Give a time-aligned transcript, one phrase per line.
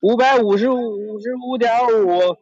[0.00, 2.36] 五百五十五十五点五。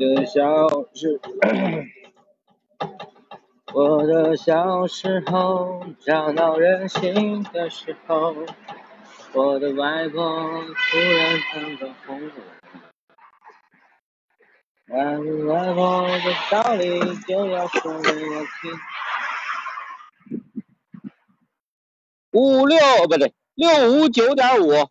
[0.00, 0.46] 的小
[0.94, 1.20] 时，
[3.74, 8.34] 我的小时候，找到人心的时候，
[9.34, 12.32] 我的外婆突然唱着红楼
[14.86, 18.72] 梦，外婆的道理就要说给我听。
[22.30, 24.88] 五六不对，六五九点五。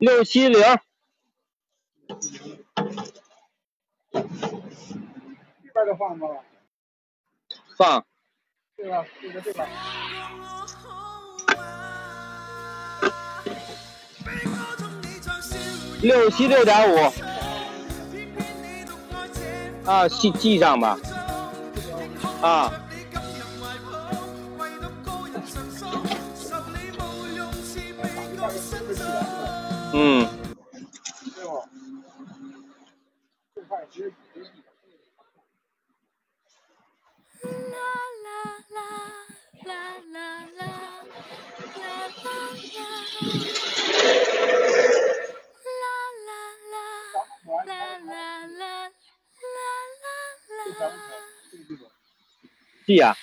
[0.00, 0.62] 六七零，
[4.08, 4.20] 这
[5.74, 6.26] 边的放吗？
[7.76, 8.02] 放。
[8.76, 9.04] 对吧？
[9.20, 9.68] 这个对吧？
[16.00, 16.96] 六七六点五。
[19.84, 20.98] 啊，记记上吧。
[22.40, 22.72] 啊。
[29.92, 30.40] 嗯。
[52.86, 53.16] 记呀。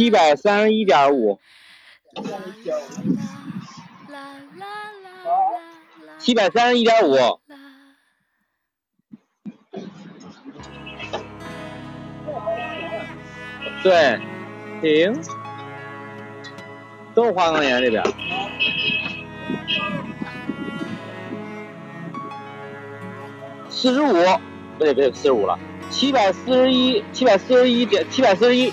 [0.00, 1.38] 七百三十一点五，
[6.18, 7.38] 七百三十一点五，
[13.82, 14.18] 对，
[14.80, 15.12] 停，
[17.14, 18.02] 都是花岗岩这边，
[23.68, 24.14] 四十五，
[24.78, 25.58] 不对不对，四十五了，
[25.90, 28.72] 七百四十一，七百四十一点，七百四十一。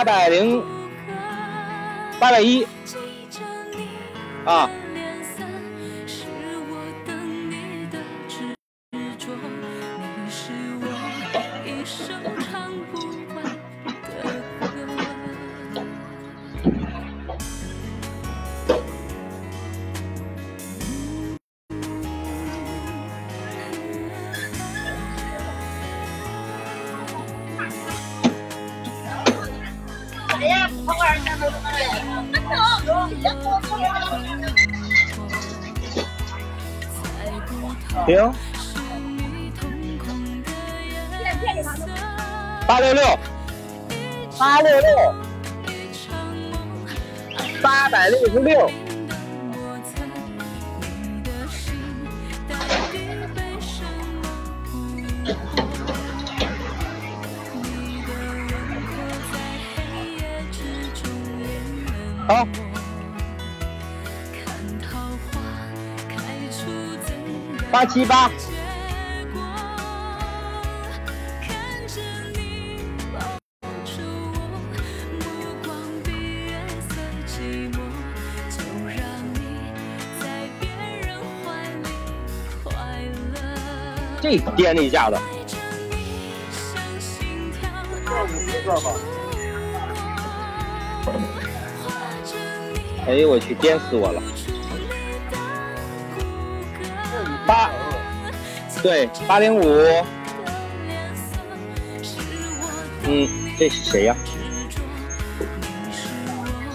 [0.00, 0.64] 八百零，
[2.18, 2.66] 八百一。
[4.46, 4.70] 啊。
[42.66, 43.02] 八六六，
[44.38, 45.14] 八六六，
[47.62, 48.70] 八百六十六。
[62.26, 62.46] 好。
[67.70, 68.30] 八七八。
[84.38, 85.16] 这颠了一下子。
[93.06, 94.22] 哎呦我去，颠死我了！
[97.46, 97.70] 八，
[98.82, 99.64] 对，八零五。
[103.04, 103.28] 嗯，
[103.58, 104.14] 这是谁呀？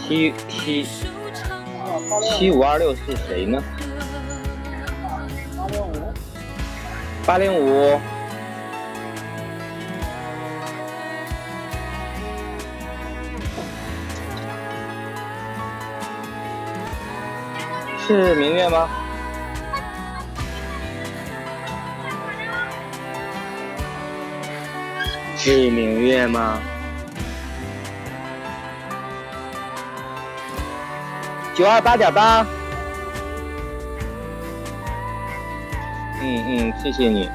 [0.06, 0.86] 七七
[2.22, 3.64] 七五二六是谁呢？
[7.26, 8.00] 八零五。
[18.08, 18.88] 是明月吗？
[25.36, 26.60] 是明月吗？
[31.56, 32.46] 九二八点八。
[36.26, 37.30] 嗯嗯，谢谢你。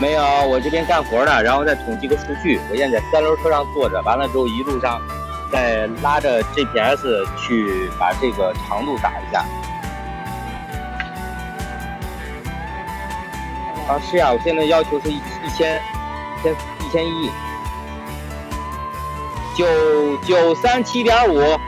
[0.00, 2.58] 没有，我这边干活呢，然后再统计个数据。
[2.70, 5.00] 我现在在三轮车上坐着，完了之后一路上。
[5.50, 9.42] 再拉着 GPS 去把这个长度打一下。
[13.88, 15.80] 啊，是呀，我现在要求是一一千，
[16.42, 17.30] 千一千一，
[19.56, 21.58] 九九三七点五。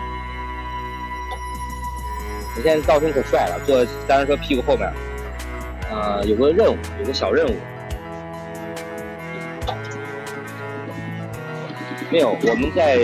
[2.61, 4.87] 我现在造型可帅了，坐三轮车屁股后面，
[5.91, 7.57] 呃，有个任务，有个小任务。
[12.11, 12.99] 没有，我们在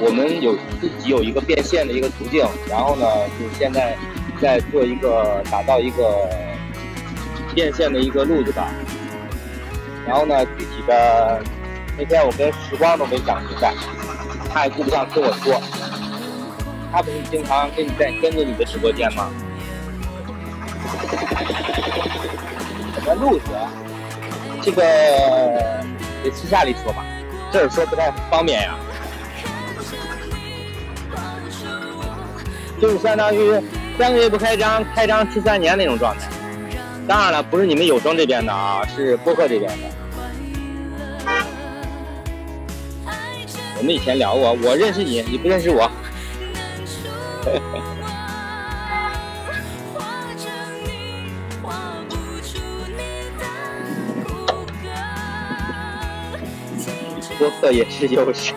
[0.00, 3.06] 我们有自己有一个变现的一个途径，然后呢，
[3.38, 3.96] 就现在
[4.42, 6.28] 在做一个打造一个
[7.54, 8.68] 变现的一个路子吧。
[10.08, 11.40] 然后呢，具体的
[11.96, 13.72] 那天我跟时光都没讲明白，
[14.52, 15.62] 他也顾不上跟我说。
[16.92, 19.30] 他不是经常跟你在跟着你的直播间吗？
[22.94, 23.44] 什么路子？
[24.62, 24.82] 这个
[26.22, 27.04] 得私下里说吧。
[27.50, 28.76] 这儿说不太方便呀，
[32.80, 33.58] 就是相当于
[33.98, 36.28] 三个月不开张，开张吃三年那种状态。
[37.06, 39.88] 当然了，不是你们有声这边的啊，是播客这边的。
[43.78, 45.90] 我们以前聊过，我认识你，你不认识我。
[57.60, 58.52] 播客也是优势，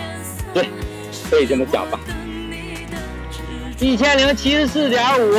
[0.52, 0.68] 对，
[1.30, 1.98] 可以这么讲吧。
[3.78, 5.34] 一千零七十四点五，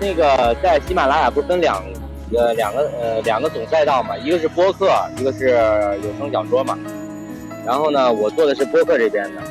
[0.00, 1.84] 那个在喜马拉雅不分两
[2.34, 5.50] 呃两个呃两个总赛道嘛，一个是播客，一个是
[6.02, 6.78] 有声小说嘛。
[7.64, 9.42] 然后呢，我做的是播客这边的，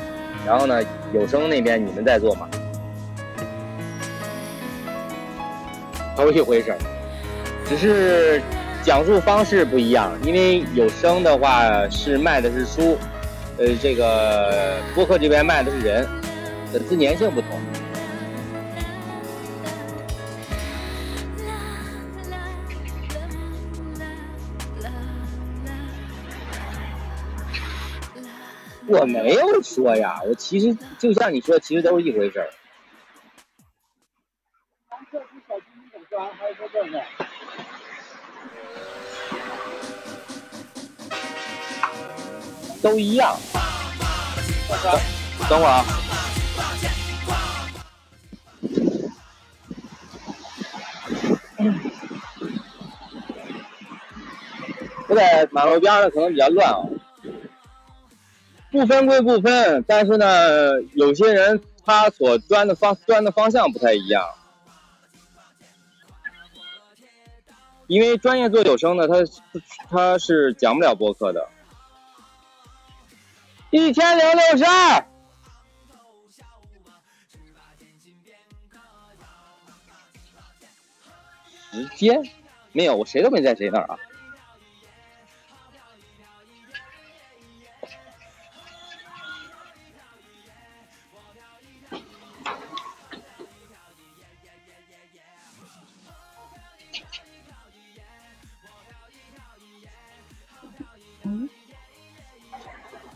[0.44, 0.82] 然后呢，
[1.14, 2.46] 有声那边你们在做嘛，
[6.16, 6.74] 都一回事
[7.68, 8.42] 只是。
[8.84, 12.98] 讲述方式不一样，因为有声的话是卖的是书，
[13.56, 16.06] 呃，这个播客这边卖的是人，
[16.72, 17.48] 粉丝粘性不同。
[28.88, 32.50] 我没有说呀，我其实就像你说，其实都是一回事儿。
[42.82, 43.36] 都一样。
[45.48, 45.84] 等会儿啊！
[55.08, 56.80] 我在马路边儿可能比较乱啊。
[58.70, 64.26] 不分归不分，但是呢，有些人他所钻的方钻的方向不太一样。
[67.88, 69.14] 因为专业做有声的，他
[69.90, 71.46] 他是讲不了播客的。
[73.72, 75.06] 一千零六十二，
[81.72, 82.22] 时间
[82.72, 83.98] 没有，我谁都没在谁那儿啊。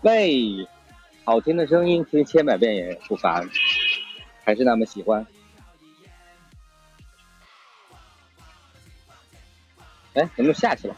[0.06, 0.68] 喂，
[1.24, 3.50] 好听的声音听千百遍也不烦，
[4.44, 5.26] 还是那么喜欢。
[10.14, 10.96] 哎，怎么下去了？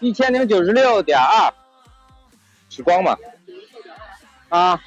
[0.00, 1.54] 一千零九十六点二，
[2.68, 3.16] 时光嘛，
[4.48, 4.82] 啊。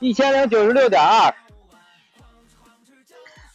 [0.00, 1.34] 一千零九十六点二，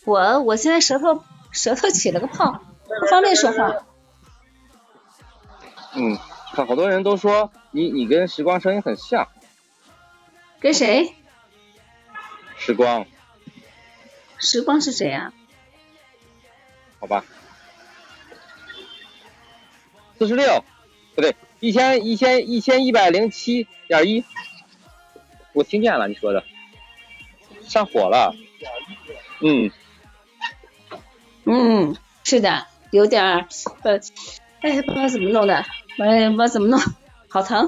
[0.04, 2.62] 我我现在舌头舌头起了个泡，
[3.02, 3.86] 不方便说话。
[5.96, 6.18] 嗯，
[6.54, 9.30] 看好多人都说你你跟时光声音很像。
[10.60, 11.14] 跟谁？
[12.58, 13.06] 时光。
[14.38, 15.34] 时光是谁啊？
[17.00, 17.24] 好吧。
[20.20, 20.64] 四十六，
[21.16, 24.26] 不对，一千一千一千一百零七点一。
[25.54, 26.44] 我听见了你说的，
[27.62, 28.36] 上火了，
[29.42, 29.72] 嗯，
[31.46, 33.48] 嗯，是的，有点儿，
[33.84, 34.00] 呃，
[34.62, 35.66] 哎，不知道怎么弄的，
[36.00, 36.80] 哎，不知道怎么弄，
[37.30, 37.68] 好疼。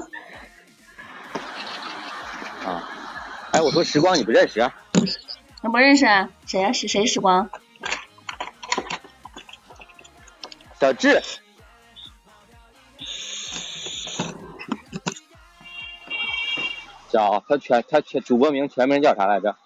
[2.64, 2.82] 啊，
[3.52, 4.74] 哎，我说时光你不认识啊？
[5.62, 6.72] 我不认识啊，谁呀？
[6.72, 7.06] 是谁？
[7.06, 7.48] 时光？
[10.80, 11.22] 小智。
[17.16, 19.56] 叫他全他全主播名全名叫啥来着？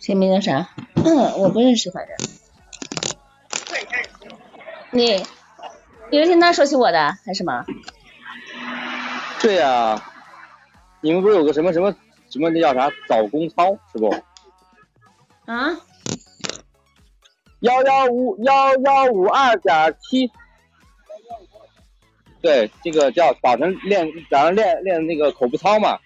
[0.00, 0.70] 全名叫啥？
[1.36, 2.16] 我不认识，反正。
[4.92, 5.22] 你，
[6.10, 7.66] 你是听他说起我的还是什么？
[9.42, 10.02] 对呀，
[11.02, 11.94] 你们不是有个什么什么
[12.30, 14.08] 什么那叫啥早功操是不？
[15.44, 15.76] 啊？
[17.60, 20.32] 幺幺五幺幺五二点七。
[22.40, 25.98] 对，这个叫早晨练早上练练那个口部操嘛。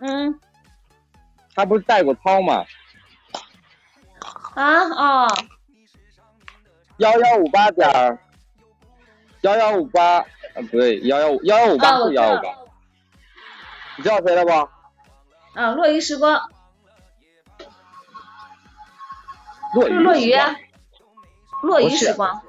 [0.00, 0.38] 嗯。
[1.54, 2.64] 他不是带过操吗？
[4.54, 5.28] 啊哦。
[6.98, 8.18] 幺幺五八点
[9.40, 10.26] 幺幺五八，啊
[10.70, 12.48] 不对，幺幺五幺幺五八是幺幺五八。
[13.96, 14.50] 你知道谁了不？
[15.58, 16.40] 啊，落雨时光。
[19.74, 19.92] 落雨。
[19.92, 20.34] 落雨。
[21.62, 22.40] 落雨时光。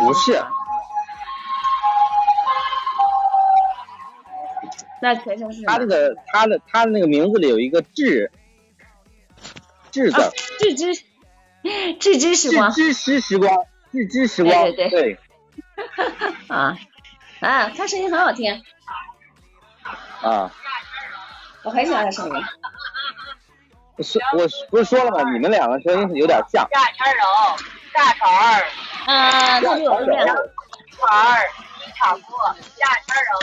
[0.00, 0.42] 不是。
[5.02, 8.30] 那全称是他那个他的他的那个名字里有一个智，
[9.90, 10.94] 智字，智之
[11.98, 15.18] 智之时光，智之时光，智之时光，对对对，
[16.48, 16.76] 啊
[17.40, 18.62] 啊，他声音很好听，
[20.22, 20.52] 啊，
[21.62, 22.34] 我很喜欢他声音。
[24.02, 25.30] 说我不是说了吗？
[25.30, 26.66] 你们两个声音有点像。
[26.70, 27.22] 大圈柔，
[27.92, 28.64] 大头儿，
[29.06, 30.24] 啊，他比我厉害。
[30.24, 31.50] 儿。
[32.00, 33.36] 炒过大圈肉，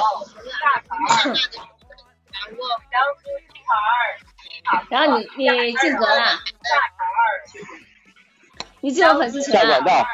[0.59, 0.89] 大肠，
[1.35, 2.59] 炒过
[2.89, 3.61] 江苏鸡
[4.65, 6.41] 肠，然后你你进格了，大肠，
[8.81, 9.59] 你进我粉丝群了？
[9.61, 10.07] 下管道，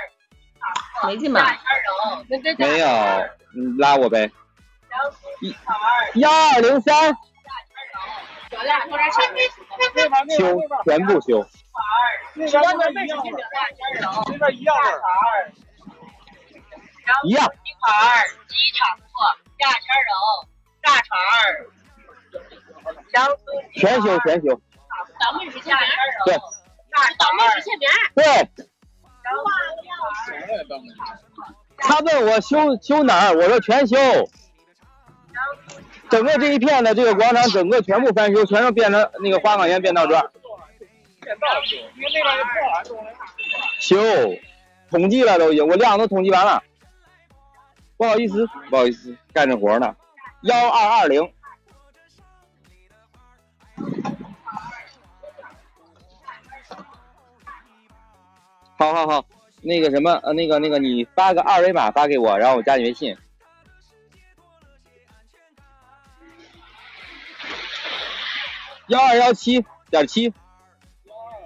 [1.08, 1.58] 没进吧？
[2.58, 2.86] 没有，
[3.80, 4.30] 拉我呗。
[4.90, 5.74] 江苏鸡肠，
[6.16, 7.16] 幺二零三。
[8.52, 9.22] 咱俩说点啥？
[10.38, 11.48] 修，全部修。
[12.36, 13.32] 那边那边一样的，
[14.28, 14.52] 那边
[17.04, 17.16] 一样。
[17.26, 17.46] 一样。
[17.64, 17.84] 鸡块
[18.48, 19.06] 鸡炒过，
[19.60, 20.12] 大圈肉，
[20.82, 21.10] 大肠
[23.14, 23.44] 江苏
[23.80, 24.48] 全修全修。
[25.20, 26.26] 倒霉是下圈肉。
[26.26, 26.38] 对。
[27.18, 27.90] 倒霉是切面。
[28.16, 28.24] 对。
[31.78, 33.98] 他问我修修哪儿，我说全修。
[36.10, 40.24] 整个这一片的这个广场，整个全部翻修，全都变成那个花岗岩变道砖。
[43.80, 43.98] 修。
[44.92, 46.62] 统计了都已经，我量都统计完了。
[48.04, 49.96] 不好意思，不好意思，干着活呢。
[50.42, 51.34] 幺二二零，
[58.78, 59.26] 好好好，
[59.62, 63.18] 那个什么，呃，那个那个，你发个二维码发给我，然后我加你微信。
[68.88, 70.26] 幺二幺七点七。
[70.26, 71.40] 幺二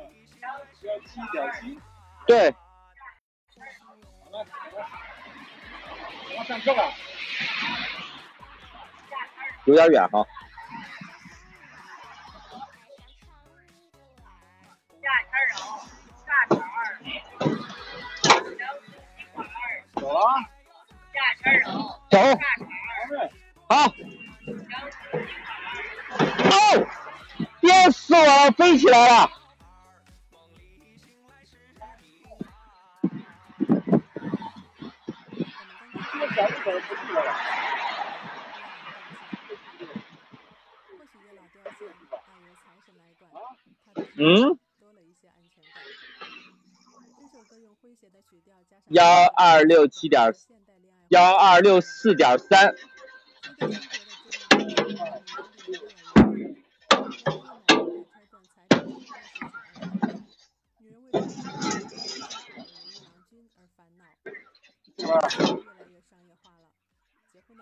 [0.82, 1.80] 幺七点七。
[2.26, 2.56] 对。
[6.48, 6.82] 上车吧，
[9.66, 10.26] 有点远哈。
[19.96, 20.20] 走了。
[22.10, 22.18] 走。
[23.68, 23.88] 好。
[26.46, 26.88] 哦！
[27.60, 29.30] 憋死我了，飞起来了。
[36.38, 37.34] 咱这边不去了。
[44.18, 44.60] 嗯。
[48.90, 50.32] 幺二六七点，
[51.10, 52.76] 幺二六四点三。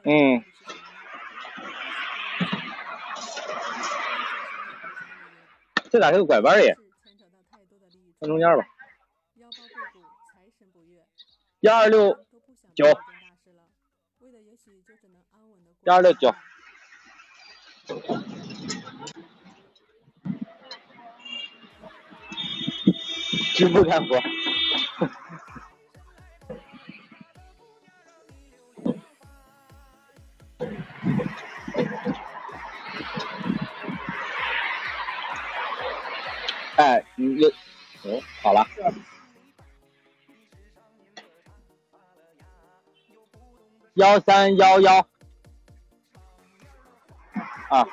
[0.04, 0.44] 嗯。
[5.90, 6.76] 这咋是个拐弯耶？
[8.20, 8.66] 放中间吧。
[11.62, 12.18] 幺二六
[12.76, 12.86] 九。
[15.84, 16.36] 幺二六九。
[23.56, 24.20] 直播干活。
[36.86, 37.50] 哎，你有，
[38.04, 38.64] 哦，好了。
[43.96, 45.08] 幺三幺幺。
[47.70, 47.88] 啊。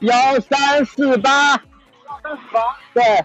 [0.00, 1.60] 幺三四八，幺
[2.22, 3.24] 三四八，对。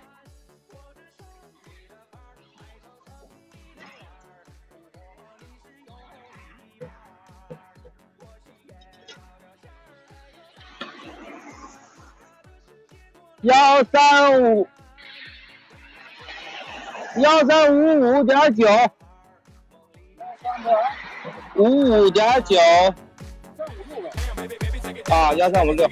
[13.41, 14.67] 幺三五，
[17.17, 18.67] 幺三五五点九，
[21.55, 22.57] 五五点九，
[25.13, 25.87] 啊，幺三五六。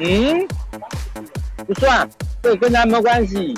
[0.00, 0.46] 嗯，
[1.66, 2.08] 不算，
[2.40, 3.52] 这跟咱没关系。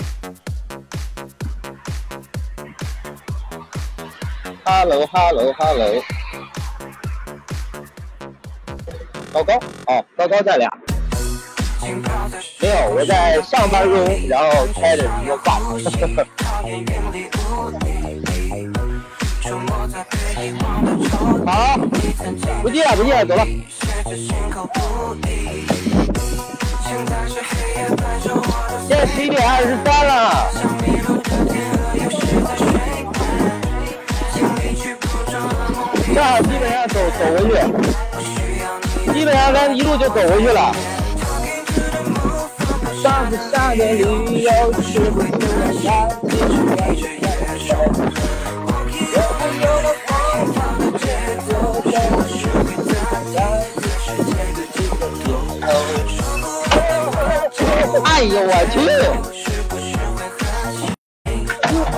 [4.64, 6.02] Hello，Hello，Hello，
[9.32, 9.54] 高高，
[9.86, 10.70] 哦，高高在俩。
[11.82, 15.58] 没有，我在上班中，然后开着一个挂
[21.46, 21.76] 好，
[22.62, 23.46] 不接了，不接了，走了。
[24.02, 24.16] 现
[28.88, 30.10] 在十一点二十三了。
[36.14, 37.38] 正好基本上走走回
[39.04, 40.72] 去，基本上咱一路就走回去了。
[43.02, 44.50] 上次下的理由
[44.82, 45.26] 是不是
[58.20, 58.78] 哎呦我去！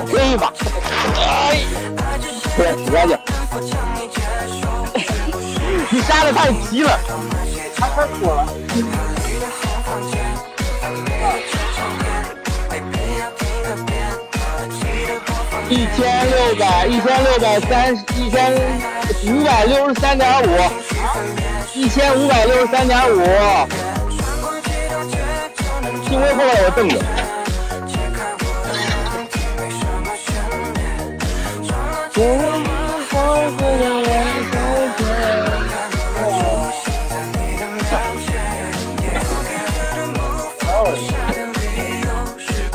[0.06, 0.52] 可以吧？
[1.16, 1.58] 哎，
[2.56, 3.18] 对，洗干净。
[5.90, 6.96] 你杀的太急了，
[7.76, 8.46] 他太火了。
[15.68, 18.54] 一千六百，一千六百三，一千
[19.26, 20.46] 五百六十三点五，
[21.74, 23.20] 一千五百六十三点五。
[26.12, 26.98] 幸亏后面有凳子。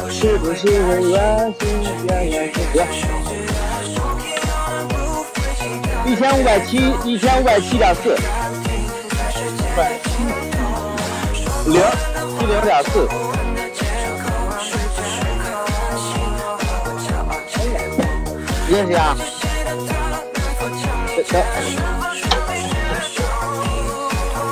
[0.10, 1.62] 是不是会让心
[2.08, 2.52] 变远？
[6.08, 8.18] 一千五百七，一千五百七点四，
[11.68, 11.84] 零
[12.40, 13.08] 一零点四。
[18.70, 19.16] 认识呀？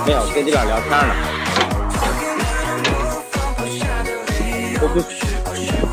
[0.06, 1.14] 没有，跟这边聊天呢。
[4.82, 4.96] 我不，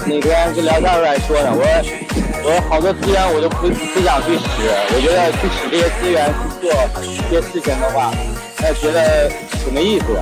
[0.07, 1.67] 那天跟聊天时还说呢，我说
[2.45, 4.45] 我说好多资源我都不不想去使，
[4.95, 6.71] 我觉得去使这些资源去做
[7.29, 8.13] 这些事情的话，
[8.61, 9.29] 那觉得
[9.65, 10.15] 挺没意思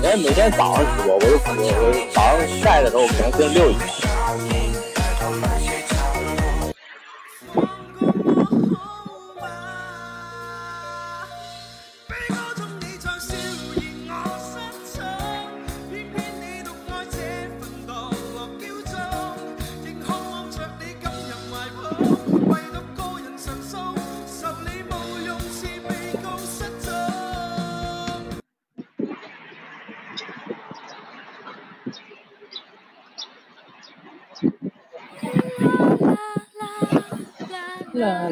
[0.00, 0.08] 的。
[0.08, 3.99] 人每天早上直播，我我我早上晒的时候可能先溜一下。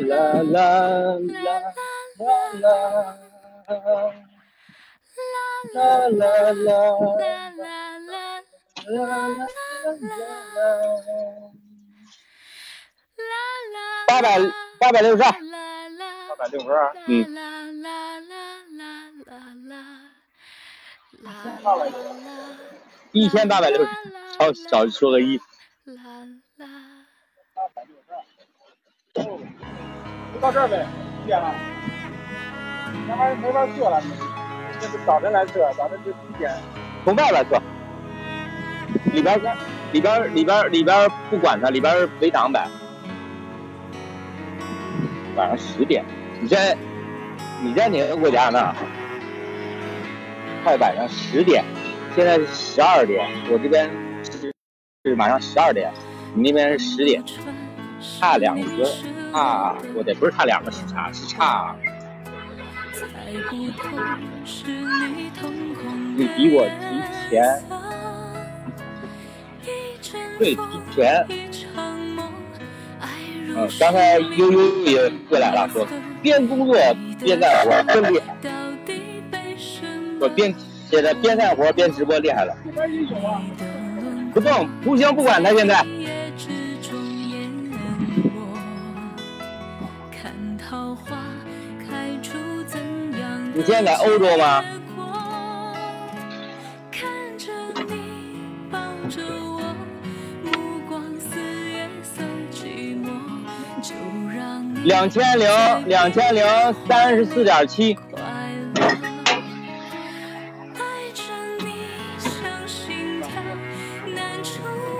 [0.08, 1.46] 啦啦啦
[2.58, 2.72] 啦啦。
[5.68, 6.72] 啦啦啦
[14.06, 14.38] 八百
[14.80, 15.30] 八百六十二，
[16.28, 17.12] 八百六十二，嗯，
[23.12, 23.90] 一千八百六十，
[24.38, 25.38] 少少说个一。
[29.14, 30.86] 就到这儿呗，
[31.22, 31.54] 几点了？
[33.06, 34.02] 那玩意没法坐了，
[34.80, 36.50] 这是早晨来测，早晨就提前。
[37.04, 37.60] 从外边测，
[39.12, 39.38] 里边
[39.92, 42.66] 里边里边里边不管它，里边围挡呗。
[45.36, 46.04] 晚上十点，
[46.40, 46.76] 你在
[47.62, 48.74] 你在哪个国家呢？
[50.64, 51.64] 快晚上十点，
[52.14, 53.88] 现在是十二点，我这边
[54.24, 54.52] 是
[55.04, 55.90] 是马上十二点，
[56.34, 57.22] 你那边是十点，
[58.00, 58.84] 差两个
[59.32, 61.74] 差，我得不是差两个时差，是差。
[66.16, 67.62] 你比我提前，
[70.38, 70.60] 对，提
[70.94, 71.26] 前。
[73.00, 75.86] 嗯，刚才悠悠也过来了，说
[76.22, 76.76] 边工作
[77.20, 78.36] 边干活真厉害。
[80.20, 80.54] 我边
[80.90, 82.56] 现在边干活边直播厉害了。
[84.32, 85.84] 不动，不行，不管他现在。
[93.58, 94.62] 你现在在欧洲吗？
[104.84, 105.48] 两千零
[105.88, 106.44] 两千零
[106.86, 107.98] 三十四点七。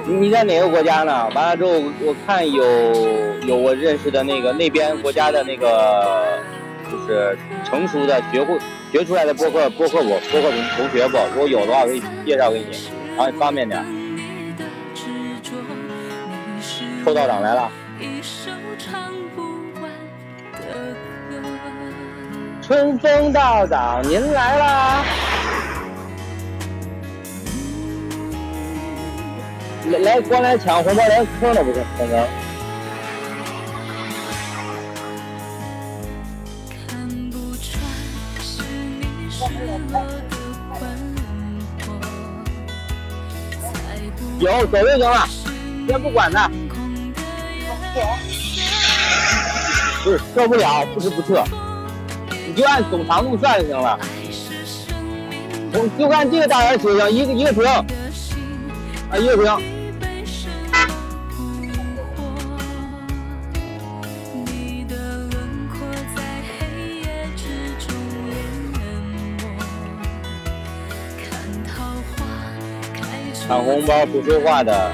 [0.05, 1.31] 你在哪个国家呢？
[1.33, 2.64] 完了之后，我看有
[3.47, 6.40] 有我认识的那个那边国家的那个，
[6.90, 8.59] 就是成熟的学会
[8.90, 11.18] 学出来的播客播客我播客同同学不？
[11.35, 13.85] 如果有的话，可以介绍给你，然后方便点。
[17.05, 17.70] 臭道长来了。
[22.62, 25.05] 春风道长，您来啦！
[29.90, 32.47] 来来，光来抢红包，连坑都不坑，坑坑。
[44.48, 45.28] 走走就行了，
[45.87, 46.50] 先不管他。
[50.02, 51.44] 不是撤不了，不是不撤，
[52.46, 53.98] 你就按总长度算就行了。
[55.74, 57.11] 我就按这个大小行不行？
[57.11, 59.78] 一个一个平，啊一个平。
[73.48, 74.92] 抢红包不说话的，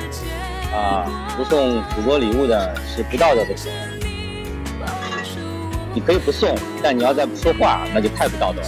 [0.73, 3.79] 啊，不送主播礼物的是不道德的行为。
[5.93, 8.67] 你可以不送，但你要再不说话，那就太不道德了。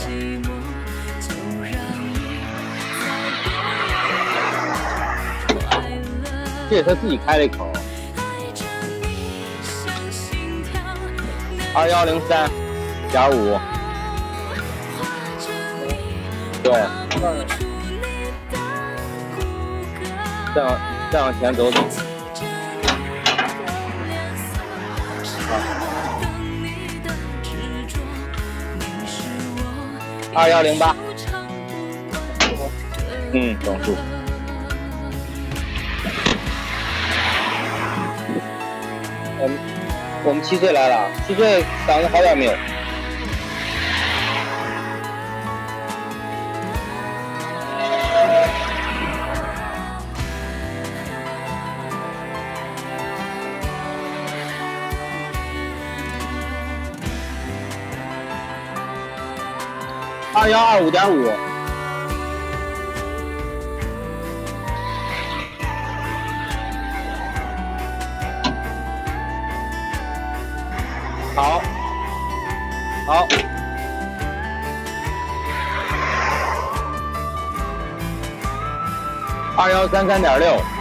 [6.68, 7.70] 这是他自己开了一口。
[11.72, 12.50] 二幺零三
[13.12, 13.56] 点五，
[16.64, 17.55] 对。
[20.56, 20.80] 再往
[21.12, 21.78] 再往前走走。
[30.34, 30.96] 二幺零八。
[33.34, 33.94] 嗯，整数。
[39.38, 39.58] 我们
[40.24, 42.52] 我们七岁来了，七岁嗓子好点没有？
[60.46, 61.28] 二幺二五点五，
[71.34, 71.60] 好，
[73.08, 73.26] 好，
[79.56, 80.75] 二幺三三点六。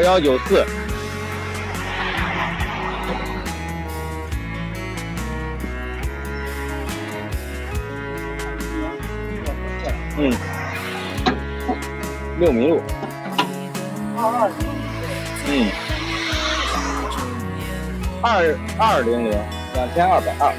[0.00, 0.64] 二幺九四。
[10.16, 10.32] 嗯，
[12.38, 12.82] 六米路。
[14.16, 14.50] 二
[15.48, 15.70] 嗯，
[18.22, 19.38] 二二零零
[19.74, 20.54] 两千二百二。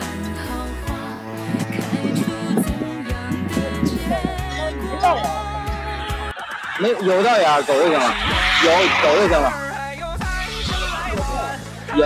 [6.80, 8.16] 没，有道眼走就行了，
[8.64, 8.70] 有
[9.02, 9.48] 走就行了。
[11.96, 12.04] 有。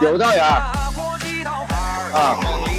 [0.00, 0.18] 有。
[0.18, 0.48] 道员儿
[2.12, 2.69] 啊，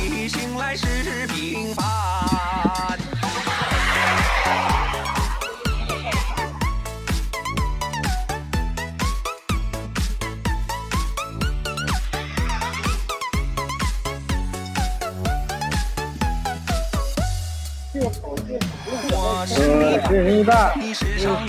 [20.08, 21.48] 是你爸，你是让我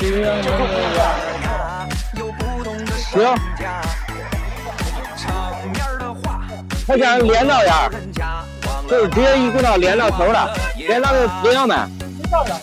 [0.97, 1.01] 呀。
[3.13, 3.13] 行，
[6.87, 7.91] 他想连到眼儿，
[8.89, 12.59] 就是直接一股脑连到头了，连到那连到满，没到两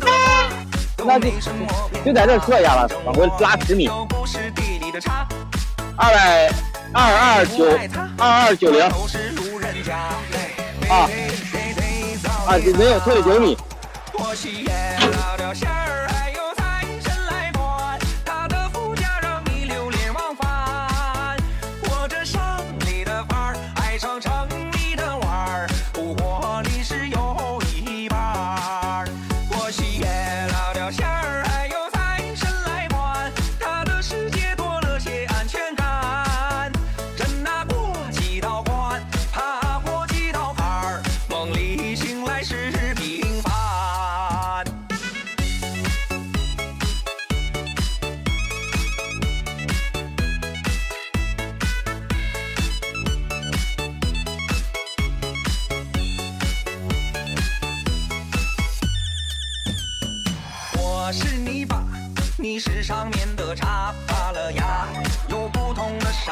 [0.00, 0.08] 千，
[1.04, 1.30] 那就
[2.04, 3.88] 就在这测一下了，往回拉十米，
[5.96, 6.50] 二百
[6.92, 7.78] 二二九
[8.18, 8.82] 二二九零
[10.88, 11.08] 啊
[12.48, 13.56] 啊，没有退了九米。
[14.18, 15.85] 我喜悦了掉馅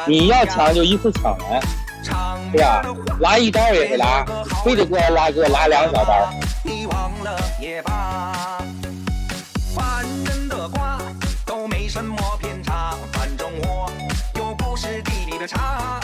[0.07, 1.59] 你要抢就一次抢完，
[2.51, 2.81] 对呀、
[3.19, 4.23] 拉一刀也得拉，
[4.63, 6.29] 非得过来拉给我拉两小刀。
[6.63, 8.61] 你忘了也罢。
[9.73, 10.99] 凡人的瓜
[11.43, 13.91] 都没什么偏差，反正我
[14.35, 15.99] 又不是地里的茶。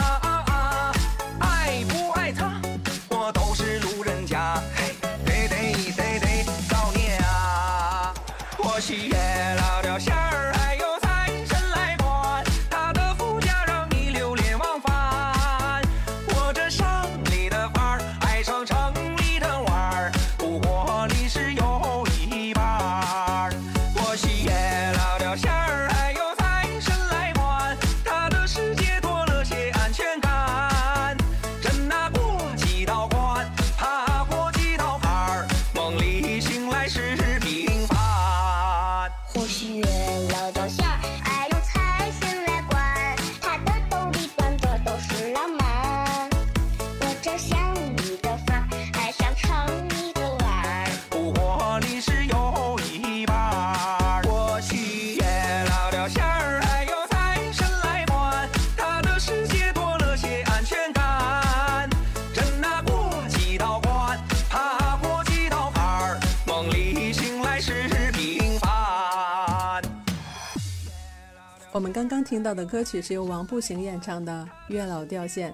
[72.32, 75.52] 听到的歌曲是由王步行演唱的《月老掉线》。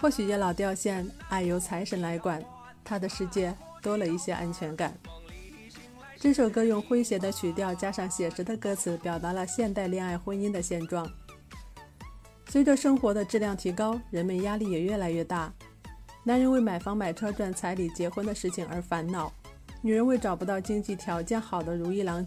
[0.00, 2.42] 或许月老掉线，爱由财神来管，
[2.82, 4.96] 他的世界多了一些安全感。
[6.16, 11.06] 这首歌用诙谐的曲调加上写实的歌词，表达了现代恋爱婚姻的现状。
[12.48, 15.52] 随着生活的质量提高，人们压力也越来越大。
[16.24, 19.30] 男人为买房买车赚彩礼结婚的事情而烦恼，
[19.82, 22.24] 女人为找不到经济条件好的如意郎